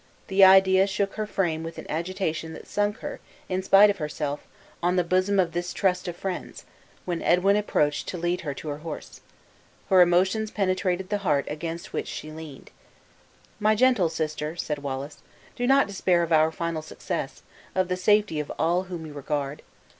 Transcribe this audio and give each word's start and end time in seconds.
The 0.29 0.43
idea 0.43 0.87
shook 0.87 1.13
her 1.13 1.27
frame 1.27 1.61
with 1.61 1.77
an 1.77 1.85
agitation 1.87 2.53
that 2.53 2.65
sunk 2.65 3.01
her, 3.01 3.19
in 3.47 3.61
spite 3.61 3.91
of 3.91 3.99
herself, 3.99 4.47
on 4.81 4.95
the 4.95 5.03
bosom 5.03 5.39
of 5.39 5.51
this 5.51 5.73
trust 5.73 6.07
of 6.07 6.15
friends, 6.17 6.65
when 7.05 7.21
Edwin 7.21 7.55
approached 7.55 8.07
to 8.07 8.17
lead 8.17 8.41
her 8.41 8.55
to 8.55 8.69
her 8.69 8.79
horse. 8.79 9.21
Her 9.91 10.01
emotions 10.01 10.49
penetrated 10.49 11.09
the 11.09 11.19
heart 11.19 11.45
against 11.49 11.93
which 11.93 12.07
she 12.07 12.31
leaned. 12.31 12.71
"My 13.59 13.75
gentle 13.75 14.09
sister," 14.09 14.55
said 14.55 14.79
Wallace, 14.79 15.21
"do 15.55 15.67
not 15.67 15.85
despair 15.85 16.23
of 16.23 16.33
our 16.33 16.51
final 16.51 16.81
success; 16.81 17.43
of 17.75 17.87
the 17.87 17.95
safety 17.95 18.39
of 18.39 18.51
all 18.57 18.85
whom 18.85 19.05
you 19.05 19.13
regard." 19.13 19.61